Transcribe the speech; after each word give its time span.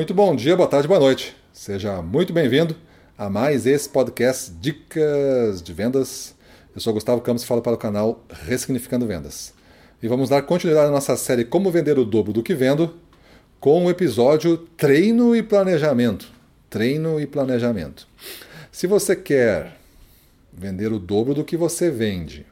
Muito 0.00 0.14
bom 0.14 0.34
dia, 0.34 0.56
boa 0.56 0.66
tarde, 0.66 0.88
boa 0.88 0.98
noite. 0.98 1.36
Seja 1.52 2.00
muito 2.00 2.32
bem-vindo 2.32 2.74
a 3.18 3.28
mais 3.28 3.66
esse 3.66 3.86
podcast 3.86 4.50
Dicas 4.58 5.60
de 5.60 5.74
Vendas. 5.74 6.34
Eu 6.74 6.80
sou 6.80 6.94
Gustavo 6.94 7.20
Campos 7.20 7.42
e 7.42 7.46
falo 7.46 7.60
para 7.60 7.74
o 7.74 7.76
canal 7.76 8.24
Ressignificando 8.46 9.06
Vendas. 9.06 9.52
E 10.02 10.08
vamos 10.08 10.30
dar 10.30 10.40
continuidade 10.40 10.88
à 10.88 10.90
nossa 10.90 11.18
série 11.18 11.44
Como 11.44 11.70
Vender 11.70 11.98
o 11.98 12.06
Dobro 12.06 12.32
do 12.32 12.42
que 12.42 12.54
Vendo 12.54 12.94
com 13.60 13.84
o 13.84 13.90
episódio 13.90 14.56
Treino 14.56 15.36
e 15.36 15.42
Planejamento. 15.42 16.32
Treino 16.70 17.20
e 17.20 17.26
Planejamento. 17.26 18.08
Se 18.72 18.86
você 18.86 19.14
quer 19.14 19.76
vender 20.50 20.94
o 20.94 20.98
dobro 20.98 21.34
do 21.34 21.44
que 21.44 21.58
você 21.58 21.90
vende, 21.90 22.46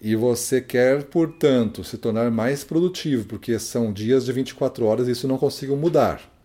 e 0.00 0.16
você 0.16 0.60
quer, 0.60 1.04
portanto, 1.04 1.84
se 1.84 1.96
tornar 1.96 2.32
mais 2.32 2.64
produtivo, 2.64 3.26
porque 3.26 3.60
são 3.60 3.92
dias 3.92 4.24
de 4.24 4.32
24 4.32 4.84
horas 4.84 5.06
e 5.06 5.12
isso 5.12 5.28
não 5.28 5.38
consigo 5.38 5.76
mudar. 5.76 6.37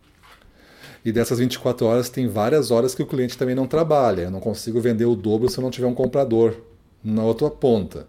E 1.06 1.12
dessas 1.12 1.40
24 1.40 1.86
horas 1.86 2.10
tem 2.10 2.28
várias 2.28 2.72
horas 2.72 2.96
que 2.96 3.04
o 3.04 3.06
cliente 3.06 3.38
também 3.38 3.56
não 3.56 3.68
trabalha. 3.68 4.24
Eu 4.24 4.32
não 4.32 4.40
consigo 4.40 4.80
vender 4.80 5.06
o 5.06 5.16
dobro 5.16 5.50
se 5.50 5.58
eu 5.58 5.62
não 5.62 5.72
tiver 5.72 5.88
um 5.88 5.94
comprador 5.94 6.56
na 7.04 7.24
outra 7.24 7.50
ponta. 7.50 8.08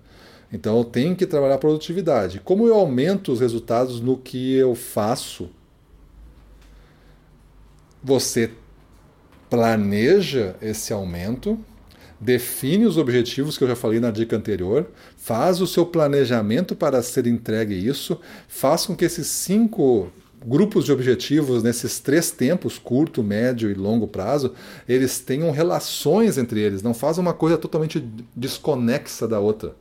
Então 0.52 0.78
eu 0.78 0.84
tenho 0.84 1.16
que 1.16 1.26
trabalhar 1.26 1.56
a 1.56 1.58
produtividade. 1.58 2.40
Como 2.44 2.68
eu 2.68 2.74
aumento 2.74 3.32
os 3.32 3.40
resultados 3.40 4.00
no 4.00 4.16
que 4.16 4.54
eu 4.54 4.74
faço, 4.74 5.50
você 8.02 8.50
planeja 9.50 10.54
esse 10.62 10.92
aumento 10.92 11.58
define 12.20 12.86
os 12.86 12.96
objetivos 12.96 13.58
que 13.58 13.64
eu 13.64 13.68
já 13.68 13.76
falei 13.76 14.00
na 14.00 14.10
dica 14.10 14.34
anterior, 14.34 14.86
faz 15.16 15.60
o 15.60 15.66
seu 15.66 15.84
planejamento 15.84 16.74
para 16.74 17.02
ser 17.02 17.26
entregue 17.26 17.74
isso, 17.74 18.18
faz 18.48 18.86
com 18.86 18.96
que 18.96 19.04
esses 19.04 19.26
cinco 19.26 20.10
grupos 20.44 20.84
de 20.84 20.92
objetivos 20.92 21.62
nesses 21.62 21.98
três 21.98 22.30
tempos, 22.30 22.78
curto, 22.78 23.22
médio 23.22 23.70
e 23.70 23.74
longo 23.74 24.06
prazo, 24.06 24.52
eles 24.86 25.18
tenham 25.18 25.50
relações 25.50 26.36
entre 26.36 26.60
eles, 26.60 26.82
não 26.82 26.92
faz 26.92 27.16
uma 27.16 27.32
coisa 27.32 27.56
totalmente 27.56 28.04
desconexa 28.36 29.26
da 29.26 29.40
outra. 29.40 29.74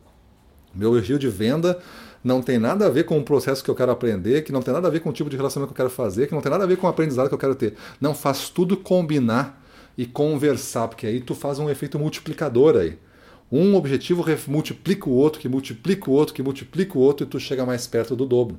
Meu 0.74 0.92
objetivo 0.92 1.20
de 1.20 1.28
venda 1.28 1.80
não 2.24 2.42
tem 2.42 2.58
nada 2.58 2.88
a 2.88 2.90
ver 2.90 3.04
com 3.04 3.20
o 3.20 3.24
processo 3.24 3.64
que 3.64 3.70
eu 3.70 3.76
quero 3.76 3.92
aprender, 3.92 4.44
que 4.44 4.52
não 4.54 4.62
tem 4.62 4.74
nada 4.74 4.88
a 4.88 4.92
ver 4.92 5.02
com 5.02 5.10
o 5.10 5.14
tipo 5.14 5.30
de 5.30 5.36
relacionamento 5.36 5.74
que 5.74 5.82
eu 5.82 5.86
quero 5.86 5.94
fazer, 5.94 6.28
que 6.28 6.34
não 6.34 6.42
tem 6.42 6.52
nada 6.52 6.64
a 6.64 6.68
ver 6.68 6.78
com 6.78 6.88
o 6.88 6.90
aprendizado 6.90 7.28
que 7.28 7.34
eu 7.34 7.40
quero 7.40 7.56
ter. 7.56 7.76
Não, 8.00 8.16
faz 8.16 8.50
tudo 8.50 8.78
combinar 8.78 9.62
e 9.98 10.06
conversar, 10.06 10.88
porque 10.88 11.06
aí 11.06 11.20
tu 11.20 11.36
faz 11.36 11.60
um 11.60 11.70
efeito 11.70 12.00
multiplicador 12.00 12.78
aí. 12.78 12.98
Um 13.52 13.76
objetivo 13.76 14.26
multiplica 14.48 15.10
o 15.10 15.14
outro, 15.14 15.40
que 15.40 15.50
multiplica 15.50 16.10
o 16.10 16.14
outro, 16.14 16.34
que 16.34 16.42
multiplica 16.42 16.98
o 16.98 17.02
outro, 17.02 17.26
e 17.26 17.30
tu 17.30 17.40
chega 17.40 17.66
mais 17.66 17.86
perto 17.86 18.16
do 18.16 18.26
dobro. 18.26 18.58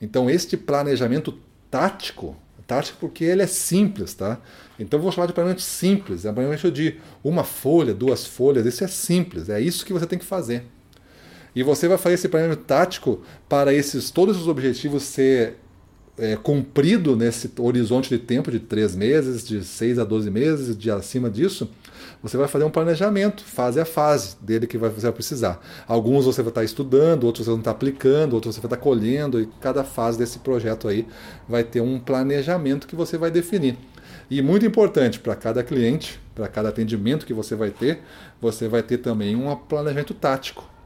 Então, 0.00 0.28
este 0.30 0.56
planejamento 0.56 1.38
tático, 1.70 2.36
tático 2.66 2.98
porque 3.00 3.24
ele 3.24 3.42
é 3.42 3.46
simples, 3.46 4.14
tá? 4.14 4.40
Então, 4.78 5.00
vou 5.00 5.10
chamar 5.10 5.26
de 5.26 5.32
planejamento 5.32 5.62
simples, 5.62 6.24
é 6.24 6.30
um 6.30 6.34
planejamento 6.34 6.70
de 6.70 6.96
uma 7.24 7.44
folha, 7.44 7.94
duas 7.94 8.26
folhas, 8.26 8.66
isso 8.66 8.84
é 8.84 8.88
simples, 8.88 9.48
é 9.48 9.60
isso 9.60 9.84
que 9.84 9.92
você 9.92 10.06
tem 10.06 10.18
que 10.18 10.24
fazer. 10.24 10.64
E 11.54 11.62
você 11.62 11.88
vai 11.88 11.98
fazer 11.98 12.14
esse 12.14 12.28
planejamento 12.28 12.64
tático 12.64 13.22
para 13.48 13.72
esses 13.72 14.10
todos 14.10 14.36
os 14.36 14.46
objetivos 14.46 15.02
ser 15.02 15.56
é, 16.18 16.36
cumprido 16.36 17.16
nesse 17.16 17.50
horizonte 17.58 18.08
de 18.08 18.18
tempo 18.18 18.50
de 18.50 18.58
três 18.58 18.94
meses, 18.96 19.46
de 19.46 19.64
seis 19.64 19.98
a 19.98 20.04
12 20.04 20.30
meses, 20.30 20.76
de 20.76 20.90
acima 20.90 21.30
disso, 21.30 21.70
você 22.22 22.36
vai 22.36 22.48
fazer 22.48 22.64
um 22.64 22.70
planejamento, 22.70 23.44
fase 23.44 23.80
a 23.80 23.84
fase 23.84 24.36
dele 24.40 24.66
que 24.66 24.76
você 24.76 25.00
vai 25.00 25.12
precisar. 25.12 25.60
Alguns 25.86 26.24
você 26.24 26.42
vai 26.42 26.50
estar 26.50 26.64
estudando, 26.64 27.24
outros 27.24 27.46
você 27.46 27.50
vai 27.52 27.60
estar 27.60 27.70
aplicando, 27.70 28.34
outros 28.34 28.54
você 28.54 28.60
vai 28.60 28.66
estar 28.66 28.76
colhendo, 28.76 29.40
e 29.40 29.48
cada 29.60 29.84
fase 29.84 30.18
desse 30.18 30.40
projeto 30.40 30.88
aí 30.88 31.06
vai 31.48 31.62
ter 31.62 31.80
um 31.80 31.98
planejamento 31.98 32.86
que 32.86 32.96
você 32.96 33.16
vai 33.16 33.30
definir. 33.30 33.76
E 34.30 34.42
muito 34.42 34.66
importante 34.66 35.20
para 35.20 35.34
cada 35.36 35.62
cliente, 35.62 36.20
para 36.34 36.48
cada 36.48 36.68
atendimento 36.68 37.24
que 37.24 37.32
você 37.32 37.54
vai 37.54 37.70
ter, 37.70 38.00
você 38.40 38.68
vai 38.68 38.82
ter 38.82 38.98
também 38.98 39.36
um 39.36 39.54
planejamento 39.54 40.12
tático. 40.12 40.77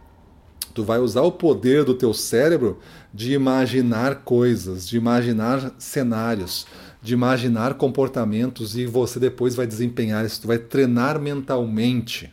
Tu 0.74 0.82
vai 0.82 0.98
usar 0.98 1.22
o 1.22 1.32
poder 1.32 1.84
do 1.84 1.94
teu 1.94 2.14
cérebro 2.14 2.78
de 3.12 3.32
imaginar 3.32 4.22
coisas, 4.24 4.88
de 4.88 4.96
imaginar 4.96 5.72
cenários, 5.78 6.66
de 7.02 7.14
imaginar 7.14 7.74
comportamentos 7.74 8.76
e 8.76 8.86
você 8.86 9.18
depois 9.18 9.54
vai 9.54 9.66
desempenhar 9.66 10.24
isso, 10.24 10.42
tu 10.42 10.46
vai 10.46 10.58
treinar 10.58 11.20
mentalmente. 11.20 12.32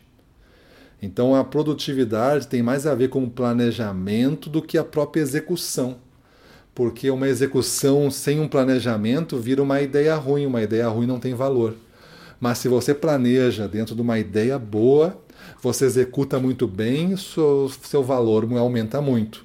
Então 1.02 1.34
a 1.34 1.42
produtividade 1.42 2.46
tem 2.46 2.62
mais 2.62 2.86
a 2.86 2.94
ver 2.94 3.08
com 3.08 3.24
o 3.24 3.30
planejamento 3.30 4.48
do 4.48 4.62
que 4.62 4.78
a 4.78 4.84
própria 4.84 5.22
execução. 5.22 5.96
Porque 6.74 7.10
uma 7.10 7.28
execução 7.28 8.10
sem 8.10 8.38
um 8.38 8.46
planejamento 8.46 9.38
vira 9.38 9.62
uma 9.62 9.80
ideia 9.80 10.14
ruim, 10.14 10.46
uma 10.46 10.62
ideia 10.62 10.88
ruim 10.88 11.06
não 11.06 11.18
tem 11.18 11.34
valor. 11.34 11.74
Mas 12.40 12.58
se 12.58 12.68
você 12.68 12.94
planeja 12.94 13.68
dentro 13.68 13.94
de 13.94 14.00
uma 14.00 14.18
ideia 14.18 14.58
boa, 14.58 15.20
você 15.62 15.84
executa 15.84 16.38
muito 16.40 16.66
bem, 16.66 17.16
seu, 17.16 17.70
seu 17.82 18.02
valor 18.02 18.48
aumenta 18.56 19.00
muito. 19.02 19.44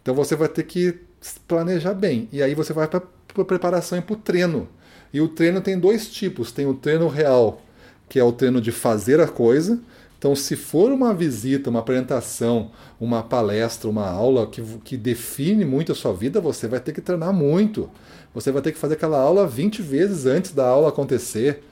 Então 0.00 0.14
você 0.14 0.34
vai 0.34 0.48
ter 0.48 0.62
que 0.62 0.98
planejar 1.46 1.92
bem. 1.92 2.28
E 2.32 2.42
aí 2.42 2.54
você 2.54 2.72
vai 2.72 2.88
para 2.88 3.02
a 3.36 3.44
preparação 3.44 3.98
e 3.98 4.02
para 4.02 4.14
o 4.14 4.16
treino. 4.16 4.68
E 5.12 5.20
o 5.20 5.28
treino 5.28 5.60
tem 5.60 5.78
dois 5.78 6.08
tipos: 6.08 6.50
tem 6.50 6.66
o 6.66 6.74
treino 6.74 7.08
real, 7.08 7.62
que 8.08 8.18
é 8.18 8.24
o 8.24 8.32
treino 8.32 8.60
de 8.60 8.72
fazer 8.72 9.20
a 9.20 9.28
coisa. 9.28 9.78
Então, 10.18 10.34
se 10.34 10.56
for 10.56 10.90
uma 10.90 11.14
visita, 11.14 11.70
uma 11.70 11.78
apresentação, 11.78 12.72
uma 12.98 13.22
palestra, 13.22 13.88
uma 13.88 14.08
aula 14.08 14.48
que, 14.48 14.60
que 14.82 14.96
define 14.96 15.64
muito 15.64 15.92
a 15.92 15.94
sua 15.94 16.12
vida, 16.12 16.40
você 16.40 16.66
vai 16.66 16.80
ter 16.80 16.92
que 16.92 17.00
treinar 17.00 17.32
muito. 17.32 17.88
Você 18.34 18.50
vai 18.50 18.60
ter 18.60 18.72
que 18.72 18.78
fazer 18.78 18.94
aquela 18.94 19.20
aula 19.20 19.46
20 19.46 19.80
vezes 19.80 20.26
antes 20.26 20.50
da 20.50 20.66
aula 20.66 20.88
acontecer. 20.88 21.62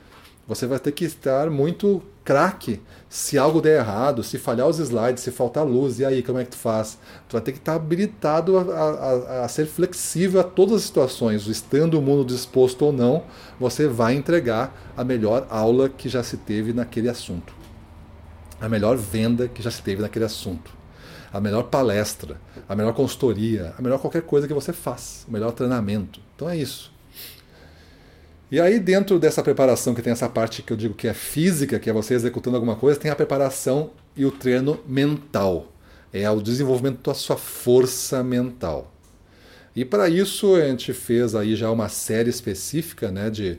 Você 0.49 0.65
vai 0.67 0.79
ter 0.79 0.93
que 0.93 1.05
estar 1.05 1.51
muito 1.51 2.01
craque 2.25 2.81
se 3.09 3.37
algo 3.37 3.61
der 3.61 3.81
errado, 3.81 4.23
se 4.23 4.39
falhar 4.39 4.69
os 4.69 4.79
slides, 4.79 5.23
se 5.23 5.33
faltar 5.33 5.65
luz, 5.65 5.99
e 5.99 6.05
aí 6.05 6.23
como 6.23 6.39
é 6.39 6.45
que 6.45 6.51
tu 6.51 6.57
faz? 6.57 6.99
Tu 7.29 7.33
vai 7.33 7.41
ter 7.41 7.53
que 7.53 7.59
estar 7.59 7.75
habilitado 7.75 8.57
a, 8.59 8.63
a, 8.63 9.45
a 9.45 9.49
ser 9.49 9.67
flexível 9.67 10.41
a 10.41 10.45
todas 10.45 10.77
as 10.77 10.83
situações, 10.83 11.47
estando 11.47 11.99
o 11.99 12.03
mundo 12.03 12.25
disposto 12.25 12.83
ou 12.83 12.93
não, 12.93 13.25
você 13.59 13.89
vai 13.89 14.15
entregar 14.15 14.93
a 14.97 15.03
melhor 15.03 15.47
aula 15.51 15.89
que 15.89 16.09
já 16.09 16.23
se 16.23 16.37
teve 16.37 16.73
naquele 16.73 17.09
assunto, 17.09 17.53
a 18.61 18.69
melhor 18.69 18.97
venda 18.97 19.49
que 19.49 19.63
já 19.63 19.71
se 19.71 19.83
teve 19.83 20.01
naquele 20.03 20.25
assunto, 20.25 20.73
a 21.33 21.41
melhor 21.41 21.65
palestra, 21.65 22.41
a 22.69 22.75
melhor 22.75 22.93
consultoria, 22.93 23.75
a 23.77 23.83
melhor 23.83 23.99
qualquer 23.99 24.23
coisa 24.23 24.47
que 24.47 24.55
você 24.55 24.73
faz, 24.73 25.25
o 25.29 25.33
melhor 25.33 25.53
treinamento. 25.53 26.21
Então 26.35 26.49
é 26.49 26.57
isso. 26.57 26.96
E 28.49 28.61
aí, 28.61 28.79
dentro 28.79 29.19
dessa 29.19 29.43
preparação, 29.43 29.93
que 29.93 30.01
tem 30.01 30.13
essa 30.13 30.29
parte 30.29 30.63
que 30.63 30.73
eu 30.73 30.77
digo 30.77 30.95
que 30.95 31.09
é 31.09 31.15
física, 31.15 31.81
que 31.81 31.91
é 31.91 31.93
você 31.93 32.15
executando 32.15 32.57
alguma 32.57 32.77
coisa, 32.77 32.99
tem 32.99 33.11
a 33.11 33.17
preparação 33.17 33.91
e 34.17 34.25
o 34.25 34.31
treino 34.31 34.79
mental. 34.87 35.73
É 36.13 36.31
o 36.31 36.41
desenvolvimento 36.41 37.03
da 37.03 37.13
sua 37.13 37.37
força 37.37 38.23
mental. 38.23 38.93
E 39.75 39.85
para 39.85 40.09
isso 40.09 40.55
a 40.55 40.61
gente 40.61 40.93
fez 40.93 41.35
aí 41.35 41.57
já 41.57 41.71
uma 41.73 41.89
série 41.89 42.31
específica 42.31 43.11
né, 43.11 43.29
de, 43.31 43.57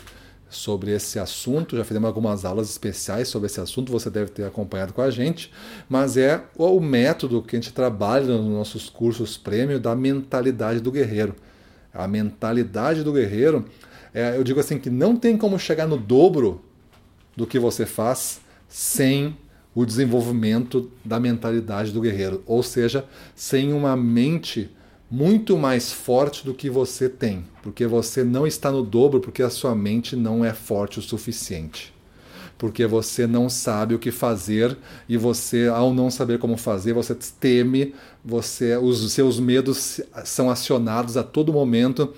sobre 0.49 0.91
esse 0.91 1.19
assunto, 1.19 1.75
já 1.75 1.83
fizemos 1.83 2.07
algumas 2.07 2.45
aulas 2.45 2.69
especiais 2.69 3.27
sobre 3.27 3.47
esse 3.47 3.59
assunto, 3.59 3.91
você 3.91 4.09
deve 4.09 4.31
ter 4.31 4.45
acompanhado 4.45 4.93
com 4.93 5.01
a 5.01 5.11
gente, 5.11 5.51
mas 5.89 6.15
é 6.15 6.41
o 6.57 6.79
método 6.79 7.41
que 7.41 7.57
a 7.57 7.59
gente 7.59 7.73
trabalha 7.73 8.25
nos 8.25 8.47
nossos 8.47 8.89
cursos 8.89 9.37
prêmio 9.37 9.79
da 9.79 9.93
mentalidade 9.95 10.79
do 10.79 10.91
guerreiro. 10.91 11.35
A 11.93 12.07
mentalidade 12.07 13.03
do 13.03 13.11
guerreiro 13.11 13.65
é, 14.13 14.35
eu 14.35 14.43
digo 14.43 14.59
assim 14.59 14.79
que 14.79 14.89
não 14.89 15.15
tem 15.15 15.37
como 15.37 15.59
chegar 15.59 15.87
no 15.87 15.97
dobro 15.97 16.61
do 17.35 17.45
que 17.45 17.59
você 17.59 17.85
faz 17.85 18.39
sem 18.67 19.37
o 19.73 19.85
desenvolvimento 19.85 20.91
da 21.05 21.19
mentalidade 21.19 21.91
do 21.91 22.01
guerreiro, 22.01 22.43
ou 22.47 22.63
seja, 22.63 23.05
sem 23.35 23.71
uma 23.73 23.95
mente 23.95 24.69
muito 25.09 25.57
mais 25.57 25.91
forte 25.91 26.43
do 26.43 26.53
que 26.53 26.69
você 26.69 27.07
tem, 27.07 27.45
porque 27.61 27.85
você 27.85 28.23
não 28.23 28.47
está 28.47 28.71
no 28.71 28.81
dobro 28.81 29.19
porque 29.19 29.43
a 29.43 29.49
sua 29.49 29.75
mente 29.75 30.15
não 30.15 30.43
é 30.43 30.53
forte 30.53 30.99
o 30.99 31.01
suficiente. 31.01 31.93
Porque 32.57 32.85
você 32.85 33.27
não 33.27 33.49
sabe 33.49 33.93
o 33.93 33.99
que 33.99 34.11
fazer 34.11 34.75
e 35.07 35.15
você, 35.15 35.67
ao 35.67 35.93
não 35.93 36.09
saber 36.09 36.39
como 36.39 36.57
fazer, 36.57 36.93
você 36.93 37.15
teme, 37.39 37.93
você, 38.25 38.75
os 38.77 39.11
seus 39.11 39.39
medos 39.39 40.01
são 40.25 40.49
acionados 40.49 41.17
a 41.17 41.23
todo 41.23 41.53
momento 41.53 42.13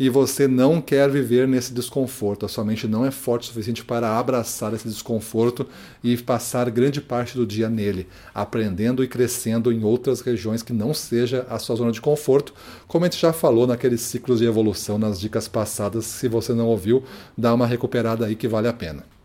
e 0.00 0.08
você 0.08 0.48
não 0.48 0.80
quer 0.80 1.10
viver 1.10 1.46
nesse 1.46 1.74
desconforto. 1.74 2.46
A 2.46 2.48
sua 2.48 2.64
mente 2.64 2.88
não 2.88 3.04
é 3.04 3.10
forte 3.10 3.42
o 3.42 3.46
suficiente 3.48 3.84
para 3.84 4.18
abraçar 4.18 4.72
esse 4.72 4.88
desconforto 4.88 5.66
e 6.02 6.16
passar 6.16 6.70
grande 6.70 7.02
parte 7.02 7.36
do 7.36 7.46
dia 7.46 7.68
nele, 7.68 8.08
aprendendo 8.34 9.04
e 9.04 9.08
crescendo 9.08 9.70
em 9.70 9.84
outras 9.84 10.22
regiões 10.22 10.62
que 10.62 10.72
não 10.72 10.94
seja 10.94 11.46
a 11.50 11.58
sua 11.58 11.76
zona 11.76 11.92
de 11.92 12.00
conforto, 12.00 12.54
como 12.88 13.04
a 13.04 13.08
gente 13.08 13.20
já 13.20 13.30
falou 13.30 13.66
naqueles 13.66 14.00
ciclos 14.00 14.38
de 14.38 14.46
evolução 14.46 14.98
nas 14.98 15.20
dicas 15.20 15.46
passadas. 15.46 16.06
Se 16.06 16.28
você 16.28 16.54
não 16.54 16.68
ouviu, 16.68 17.04
dá 17.36 17.52
uma 17.52 17.66
recuperada 17.66 18.24
aí 18.24 18.34
que 18.34 18.48
vale 18.48 18.68
a 18.68 18.72
pena. 18.72 19.19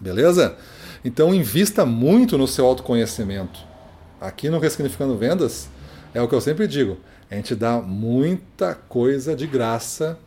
Beleza? 0.00 0.56
Então 1.04 1.34
invista 1.34 1.84
muito 1.84 2.38
no 2.38 2.48
seu 2.48 2.66
autoconhecimento. 2.66 3.60
Aqui 4.20 4.48
no 4.50 4.58
Ressignificando 4.58 5.16
Vendas, 5.16 5.68
é 6.12 6.20
o 6.20 6.28
que 6.28 6.34
eu 6.34 6.40
sempre 6.40 6.66
digo 6.66 6.96
a 7.30 7.36
gente 7.36 7.54
dá 7.54 7.80
muita 7.80 8.74
coisa 8.74 9.36
de 9.36 9.46
graça 9.46 10.18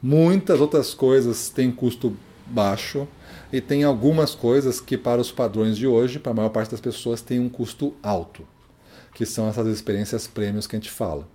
Muitas 0.00 0.60
outras 0.60 0.94
coisas 0.94 1.48
têm 1.48 1.72
custo 1.72 2.16
baixo 2.46 3.08
e 3.52 3.60
tem 3.60 3.82
algumas 3.82 4.32
coisas 4.32 4.80
que, 4.80 4.96
para 4.96 5.20
os 5.20 5.32
padrões 5.32 5.76
de 5.76 5.88
hoje, 5.88 6.20
para 6.20 6.30
a 6.30 6.34
maior 6.34 6.50
parte 6.50 6.70
das 6.70 6.80
pessoas, 6.80 7.20
tem 7.20 7.40
um 7.40 7.48
custo 7.48 7.94
alto, 8.00 8.46
que 9.12 9.26
são 9.26 9.48
essas 9.48 9.66
experiências 9.66 10.28
prêmios 10.28 10.68
que 10.68 10.76
a 10.76 10.78
gente 10.78 10.90
fala. 10.90 11.28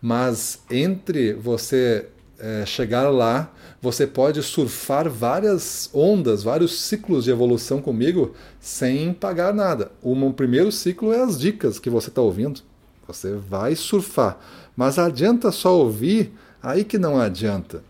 Mas 0.00 0.62
entre 0.70 1.32
você 1.32 2.08
é, 2.38 2.64
chegar 2.66 3.08
lá, 3.10 3.50
você 3.80 4.06
pode 4.06 4.42
surfar 4.42 5.08
várias 5.08 5.90
ondas, 5.92 6.42
vários 6.42 6.80
ciclos 6.80 7.24
de 7.24 7.30
evolução 7.30 7.80
comigo 7.80 8.34
sem 8.60 9.12
pagar 9.12 9.54
nada. 9.54 9.90
O 10.02 10.32
primeiro 10.32 10.70
ciclo 10.72 11.12
é 11.12 11.22
as 11.22 11.38
dicas 11.38 11.78
que 11.78 11.90
você 11.90 12.08
está 12.08 12.20
ouvindo. 12.20 12.60
Você 13.06 13.34
vai 13.34 13.74
surfar. 13.74 14.38
Mas 14.76 14.98
adianta 14.98 15.50
só 15.52 15.76
ouvir, 15.76 16.32
aí 16.62 16.84
que 16.84 16.98
não 16.98 17.20
adianta. 17.20 17.82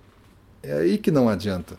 É 0.62 0.72
aí 0.72 0.98
que 0.98 1.10
não 1.10 1.28
adianta. 1.28 1.76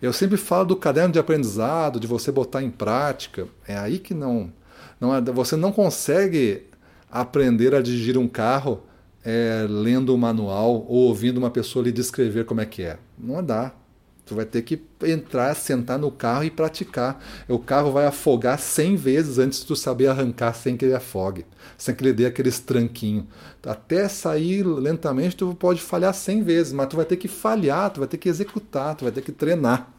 Eu 0.00 0.12
sempre 0.12 0.36
falo 0.36 0.66
do 0.66 0.76
caderno 0.76 1.12
de 1.12 1.18
aprendizado, 1.18 1.98
de 1.98 2.06
você 2.06 2.30
botar 2.30 2.62
em 2.62 2.70
prática. 2.70 3.48
É 3.66 3.76
aí 3.76 3.98
que 3.98 4.14
não. 4.14 4.52
não 5.00 5.24
você 5.34 5.56
não 5.56 5.72
consegue 5.72 6.64
aprender 7.10 7.74
a 7.74 7.80
dirigir 7.80 8.18
um 8.18 8.28
carro 8.28 8.82
é, 9.26 9.66
lendo 9.68 10.14
o 10.14 10.18
manual 10.18 10.86
ou 10.88 11.08
ouvindo 11.08 11.38
uma 11.38 11.50
pessoa 11.50 11.84
lhe 11.84 11.90
descrever 11.90 12.44
como 12.44 12.60
é 12.60 12.64
que 12.64 12.82
é. 12.82 12.96
Não 13.18 13.42
dá. 13.42 13.72
Tu 14.24 14.36
vai 14.36 14.44
ter 14.44 14.62
que 14.62 14.80
entrar, 15.04 15.54
sentar 15.54 15.98
no 15.98 16.12
carro 16.12 16.44
e 16.44 16.50
praticar. 16.50 17.20
O 17.48 17.58
carro 17.58 17.90
vai 17.90 18.06
afogar 18.06 18.58
100 18.58 18.96
vezes 18.96 19.38
antes 19.38 19.60
de 19.60 19.66
tu 19.66 19.74
saber 19.74 20.06
arrancar 20.06 20.54
sem 20.54 20.76
que 20.76 20.84
ele 20.84 20.94
afogue, 20.94 21.44
sem 21.76 21.94
que 21.94 22.04
ele 22.04 22.12
dê 22.12 22.26
aqueles 22.26 22.60
tranquinhos. 22.60 23.24
Até 23.64 24.08
sair 24.08 24.64
lentamente, 24.64 25.36
tu 25.36 25.54
pode 25.54 25.80
falhar 25.80 26.14
100 26.14 26.42
vezes, 26.42 26.72
mas 26.72 26.88
tu 26.88 26.96
vai 26.96 27.04
ter 27.04 27.16
que 27.16 27.28
falhar, 27.28 27.90
tu 27.90 28.00
vai 28.00 28.08
ter 28.08 28.18
que 28.18 28.28
executar, 28.28 28.94
tu 28.94 29.04
vai 29.04 29.12
ter 29.12 29.22
que 29.22 29.32
treinar. 29.32 29.92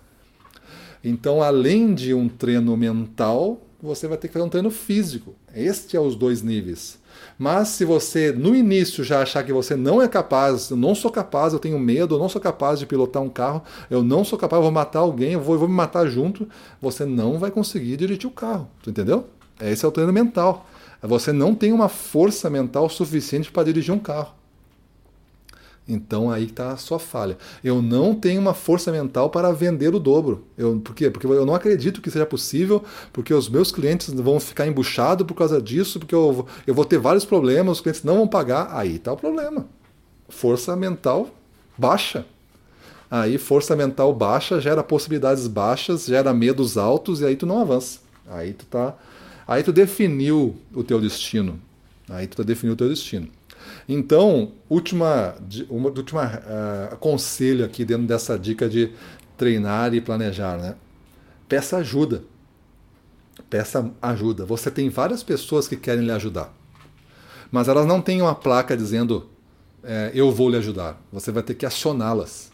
Então, 1.03 1.43
além 1.43 1.93
de 1.93 2.13
um 2.13 2.27
treino 2.29 2.75
mental, 2.75 3.61
você 3.81 4.07
vai 4.07 4.17
ter 4.17 4.27
que 4.27 4.33
fazer 4.33 4.45
um 4.45 4.49
treino 4.49 4.71
físico. 4.71 5.35
Este 5.53 5.95
é 5.95 5.99
os 5.99 6.15
dois 6.15 6.41
níveis. 6.41 6.99
Mas 7.37 7.69
se 7.69 7.85
você 7.85 8.31
no 8.31 8.55
início 8.55 9.03
já 9.03 9.21
achar 9.21 9.43
que 9.43 9.53
você 9.53 9.75
não 9.75 10.01
é 10.01 10.07
capaz, 10.07 10.69
eu 10.69 10.77
não 10.77 10.95
sou 10.95 11.11
capaz, 11.11 11.53
eu 11.53 11.59
tenho 11.59 11.77
medo, 11.77 12.15
eu 12.15 12.19
não 12.19 12.29
sou 12.29 12.41
capaz 12.41 12.79
de 12.79 12.85
pilotar 12.85 13.21
um 13.21 13.29
carro, 13.29 13.63
eu 13.89 14.03
não 14.03 14.23
sou 14.23 14.37
capaz, 14.37 14.57
eu 14.59 14.63
vou 14.63 14.71
matar 14.71 14.99
alguém, 14.99 15.33
eu 15.33 15.41
vou, 15.41 15.55
eu 15.55 15.59
vou 15.59 15.67
me 15.67 15.75
matar 15.75 16.07
junto, 16.07 16.47
você 16.81 17.05
não 17.05 17.37
vai 17.37 17.51
conseguir 17.51 17.97
dirigir 17.97 18.25
o 18.25 18.31
carro. 18.31 18.67
Entendeu? 18.85 19.27
Esse 19.61 19.85
é 19.85 19.87
o 19.87 19.91
treino 19.91 20.13
mental. 20.13 20.67
Você 21.01 21.31
não 21.31 21.53
tem 21.53 21.71
uma 21.71 21.89
força 21.89 22.49
mental 22.49 22.89
suficiente 22.89 23.51
para 23.51 23.63
dirigir 23.63 23.93
um 23.93 23.99
carro. 23.99 24.33
Então 25.87 26.29
aí 26.29 26.43
está 26.45 26.71
a 26.71 26.77
sua 26.77 26.99
falha. 26.99 27.37
Eu 27.63 27.81
não 27.81 28.13
tenho 28.13 28.41
uma 28.41 28.53
força 28.53 28.91
mental 28.91 29.29
para 29.29 29.51
vender 29.51 29.95
o 29.95 29.99
dobro. 29.99 30.45
Eu, 30.57 30.79
por 30.79 30.93
quê? 30.93 31.09
Porque 31.09 31.25
eu 31.25 31.45
não 31.45 31.55
acredito 31.55 32.01
que 32.01 32.11
seja 32.11 32.25
possível, 32.25 32.83
porque 33.13 33.33
os 33.33 33.47
meus 33.47 33.71
clientes 33.71 34.09
vão 34.09 34.39
ficar 34.39 34.67
embuchados 34.67 35.25
por 35.25 35.33
causa 35.33 35.61
disso, 35.61 35.99
porque 35.99 36.13
eu, 36.13 36.45
eu 36.65 36.73
vou 36.73 36.83
ter 36.83 36.97
vários 36.97 37.23
problemas, 37.23 37.77
os 37.77 37.81
clientes 37.81 38.03
não 38.03 38.17
vão 38.17 38.27
pagar. 38.27 38.69
Aí 38.71 38.97
está 38.97 39.13
o 39.13 39.17
problema. 39.17 39.65
Força 40.27 40.75
mental 40.75 41.29
baixa. 41.77 42.25
Aí 43.09 43.37
força 43.37 43.73
mental 43.73 44.13
baixa 44.13 44.59
gera 44.59 44.83
possibilidades 44.83 45.47
baixas, 45.47 46.05
gera 46.05 46.33
medos 46.33 46.77
altos 46.77 47.21
e 47.21 47.25
aí 47.25 47.37
tu 47.37 47.45
não 47.45 47.61
avança. 47.61 47.99
Aí 48.29 48.51
tu 48.51 48.65
tá, 48.65 48.93
aí 49.47 49.63
tu 49.63 49.71
definiu 49.71 50.57
o 50.73 50.83
teu 50.83 50.99
destino. 50.99 51.57
Aí 52.09 52.27
tu 52.27 52.35
tá 52.35 52.43
definiu 52.43 52.73
o 52.73 52.77
teu 52.77 52.89
destino. 52.89 53.29
Então, 53.87 54.53
última, 54.69 55.35
uma, 55.69 55.89
última 55.89 56.25
uh, 56.25 56.97
conselho 56.97 57.65
aqui 57.65 57.85
dentro 57.85 58.05
dessa 58.05 58.37
dica 58.37 58.67
de 58.67 58.91
treinar 59.37 59.93
e 59.93 60.01
planejar, 60.01 60.57
né? 60.57 60.75
Peça 61.47 61.77
ajuda. 61.77 62.23
Peça 63.49 63.91
ajuda. 64.01 64.45
Você 64.45 64.69
tem 64.69 64.89
várias 64.89 65.23
pessoas 65.23 65.67
que 65.67 65.77
querem 65.77 66.03
lhe 66.03 66.11
ajudar, 66.11 66.53
mas 67.51 67.67
elas 67.67 67.85
não 67.85 68.01
têm 68.01 68.21
uma 68.21 68.35
placa 68.35 68.75
dizendo 68.75 69.29
é, 69.83 70.11
eu 70.13 70.31
vou 70.31 70.49
lhe 70.49 70.57
ajudar. 70.57 71.01
Você 71.13 71.31
vai 71.31 71.43
ter 71.43 71.53
que 71.53 71.65
acioná-las. 71.65 72.51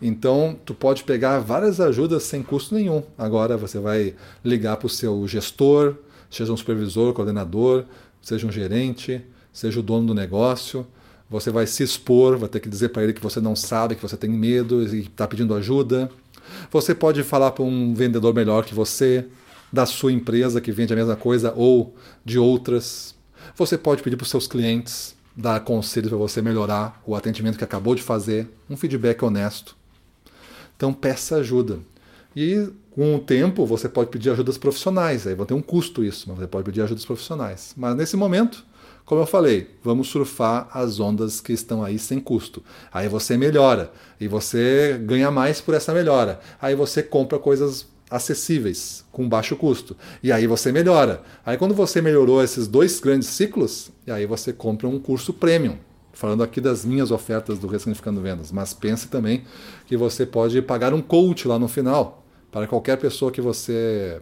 Então, 0.00 0.58
tu 0.64 0.74
pode 0.74 1.04
pegar 1.04 1.38
várias 1.38 1.80
ajudas 1.80 2.24
sem 2.24 2.42
custo 2.42 2.74
nenhum. 2.74 3.02
Agora 3.16 3.56
você 3.56 3.78
vai 3.78 4.14
ligar 4.44 4.76
para 4.76 4.86
o 4.86 4.90
seu 4.90 5.26
gestor, 5.26 5.96
seja 6.30 6.52
um 6.52 6.56
supervisor, 6.56 7.14
coordenador, 7.14 7.84
seja 8.20 8.46
um 8.46 8.52
gerente, 8.52 9.24
seja 9.56 9.80
o 9.80 9.82
dono 9.82 10.08
do 10.08 10.14
negócio, 10.14 10.86
você 11.30 11.50
vai 11.50 11.66
se 11.66 11.82
expor, 11.82 12.36
vai 12.36 12.46
ter 12.46 12.60
que 12.60 12.68
dizer 12.68 12.90
para 12.90 13.02
ele 13.02 13.14
que 13.14 13.22
você 13.22 13.40
não 13.40 13.56
sabe, 13.56 13.94
que 13.94 14.02
você 14.02 14.14
tem 14.14 14.28
medo 14.28 14.82
e 14.82 15.00
está 15.00 15.26
pedindo 15.26 15.54
ajuda. 15.54 16.10
Você 16.70 16.94
pode 16.94 17.22
falar 17.22 17.52
para 17.52 17.64
um 17.64 17.94
vendedor 17.94 18.34
melhor 18.34 18.66
que 18.66 18.74
você, 18.74 19.26
da 19.72 19.86
sua 19.86 20.12
empresa 20.12 20.60
que 20.60 20.70
vende 20.70 20.92
a 20.92 20.96
mesma 20.96 21.16
coisa 21.16 21.54
ou 21.56 21.96
de 22.22 22.38
outras. 22.38 23.14
Você 23.56 23.78
pode 23.78 24.02
pedir 24.02 24.16
para 24.16 24.24
os 24.24 24.30
seus 24.30 24.46
clientes 24.46 25.16
dar 25.34 25.58
conselhos 25.60 26.10
para 26.10 26.18
você 26.18 26.42
melhorar 26.42 27.02
o 27.06 27.16
atendimento 27.16 27.56
que 27.56 27.64
acabou 27.64 27.94
de 27.94 28.02
fazer, 28.02 28.46
um 28.68 28.76
feedback 28.76 29.24
honesto. 29.24 29.74
Então 30.76 30.92
peça 30.92 31.36
ajuda. 31.36 31.78
E 32.36 32.68
com 32.90 33.16
o 33.16 33.18
tempo 33.18 33.64
você 33.64 33.88
pode 33.88 34.10
pedir 34.10 34.28
ajudas 34.28 34.58
profissionais, 34.58 35.26
aí 35.26 35.34
vai 35.34 35.46
ter 35.46 35.54
um 35.54 35.62
custo 35.62 36.04
isso, 36.04 36.26
mas 36.28 36.38
você 36.38 36.46
pode 36.46 36.64
pedir 36.66 36.82
ajudas 36.82 37.06
profissionais. 37.06 37.72
Mas 37.74 37.96
nesse 37.96 38.18
momento, 38.18 38.62
como 39.06 39.20
eu 39.20 39.26
falei, 39.26 39.70
vamos 39.84 40.08
surfar 40.08 40.68
as 40.72 40.98
ondas 40.98 41.40
que 41.40 41.52
estão 41.52 41.82
aí 41.82 41.96
sem 41.96 42.18
custo. 42.18 42.60
Aí 42.92 43.08
você 43.08 43.36
melhora 43.36 43.92
e 44.20 44.26
você 44.26 45.00
ganha 45.00 45.30
mais 45.30 45.60
por 45.60 45.74
essa 45.74 45.94
melhora. 45.94 46.40
Aí 46.60 46.74
você 46.74 47.04
compra 47.04 47.38
coisas 47.38 47.86
acessíveis, 48.10 49.04
com 49.12 49.28
baixo 49.28 49.54
custo. 49.54 49.96
E 50.20 50.32
aí 50.32 50.48
você 50.48 50.72
melhora. 50.72 51.22
Aí 51.44 51.56
quando 51.56 51.72
você 51.72 52.02
melhorou 52.02 52.42
esses 52.42 52.66
dois 52.66 52.98
grandes 52.98 53.28
ciclos, 53.28 53.92
e 54.04 54.10
aí 54.10 54.26
você 54.26 54.52
compra 54.52 54.88
um 54.88 54.98
curso 54.98 55.32
premium. 55.32 55.78
Falando 56.12 56.42
aqui 56.42 56.60
das 56.60 56.84
minhas 56.84 57.12
ofertas 57.12 57.60
do 57.60 57.68
Ressignificando 57.68 58.20
Vendas, 58.20 58.50
mas 58.50 58.74
pense 58.74 59.06
também 59.06 59.44
que 59.86 59.96
você 59.96 60.26
pode 60.26 60.60
pagar 60.62 60.92
um 60.92 61.00
coach 61.00 61.46
lá 61.46 61.60
no 61.60 61.68
final, 61.68 62.24
para 62.50 62.66
qualquer 62.66 62.96
pessoa 62.96 63.30
que 63.30 63.40
você 63.40 64.20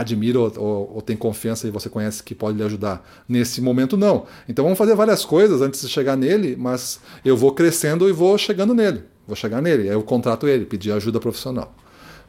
admira 0.00 0.38
ou, 0.38 0.52
ou, 0.56 0.92
ou, 0.96 1.02
tem 1.02 1.16
confiança 1.16 1.66
e 1.66 1.70
você 1.70 1.88
conhece 1.88 2.22
que 2.22 2.34
pode 2.34 2.56
lhe 2.56 2.64
ajudar. 2.64 3.06
Nesse 3.28 3.60
momento, 3.60 3.96
não. 3.96 4.26
Então 4.48 4.64
vamos 4.64 4.78
fazer 4.78 4.94
várias 4.94 5.24
coisas 5.24 5.60
antes 5.60 5.80
de 5.80 5.88
chegar 5.88 6.16
nele, 6.16 6.56
mas 6.56 7.00
eu 7.24 7.36
vou 7.36 7.52
crescendo 7.52 8.08
e 8.08 8.12
vou 8.12 8.36
chegando 8.38 8.74
nele. 8.74 9.02
Vou 9.26 9.36
chegar 9.36 9.60
nele, 9.60 9.82
aí 9.82 9.94
eu 9.94 10.02
contrato 10.02 10.48
ele, 10.48 10.64
pedir 10.64 10.92
ajuda 10.92 11.20
profissional. 11.20 11.74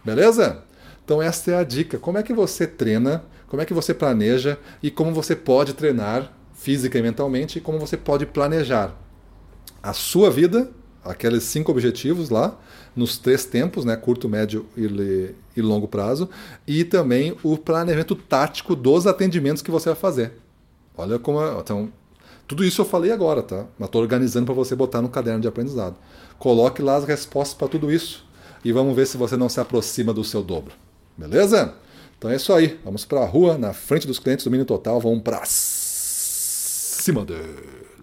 Beleza? 0.03 0.63
Então 1.05 1.22
esta 1.22 1.51
é 1.51 1.55
a 1.55 1.63
dica. 1.63 1.98
Como 1.98 2.17
é 2.17 2.24
que 2.24 2.34
você 2.34 2.67
treina, 2.67 3.24
como 3.48 3.62
é 3.62 3.65
que 3.65 3.74
você 3.74 3.93
planeja 3.93 4.58
e 4.82 4.91
como 4.91 5.13
você 5.13 5.36
pode 5.36 5.74
treinar 5.74 6.34
física 6.53 7.00
e 7.00 7.01
mentalmente 7.01 7.58
e 7.58 7.62
como 7.62 7.79
você 7.79 7.96
pode 7.96 8.25
planejar 8.25 8.96
a 9.82 9.93
sua 9.93 10.29
vida, 10.29 10.70
aqueles 11.10 11.44
cinco 11.44 11.72
objetivos 11.72 12.30
lá, 12.30 12.56
nos 12.96 13.18
três 13.18 13.44
tempos, 13.46 13.84
né, 13.84 13.96
curto, 13.96 14.30
médio 14.30 14.66
e, 14.78 15.34
e 15.58 15.62
longo 15.62 15.88
prazo, 15.88 16.30
e 16.68 16.84
também 16.84 17.36
o 17.44 17.58
planejamento 17.58 18.16
tático 18.16 18.75
dos 18.75 19.08
atendimentos 19.08 19.63
que 19.63 19.72
você 19.72 19.89
vai 19.89 19.98
fazer. 19.98 20.34
Olha 20.96 21.18
como. 21.18 21.42
É, 21.42 21.60
então, 21.60 21.92
tudo 22.48 22.63
isso 22.63 22.82
eu 22.82 22.86
falei 22.86 23.12
agora, 23.12 23.42
tá? 23.42 23.66
Mas 23.78 23.88
estou 23.88 24.01
organizando 24.01 24.46
para 24.46 24.56
você 24.56 24.75
botar 24.75 25.01
no 25.01 25.10
caderno 25.10 25.42
de 25.42 25.48
aprendizado. 25.48 25.96
Coloque 26.38 26.82
lá 26.82 26.96
as 26.96 27.06
respostas 27.06 27.58
para 27.58 27.68
tudo 27.68 27.92
isso 27.92 28.25
e 28.63 28.72
vamos 28.72 28.96
ver 28.96 29.08
se 29.08 29.18
você 29.18 29.36
não 29.38 29.50
se 29.50 29.60
aproxima 29.60 30.13
do 30.13 30.24
seu 30.24 30.44
dobro. 30.44 30.74
Beleza? 31.18 31.74
Então 32.18 32.30
é 32.30 32.36
isso 32.36 32.51
aí. 32.54 32.80
Vamos 32.84 33.06
para 33.06 33.22
a 33.22 33.25
rua, 33.25 33.58
na 33.58 33.74
frente 33.74 34.06
dos 34.06 34.20
clientes 34.20 34.46
do 34.46 34.51
Mini 34.51 34.66
Total. 34.66 35.00
Vamos 35.00 35.22
para 35.22 35.42
cima 35.46 37.24
deles. 37.25 37.99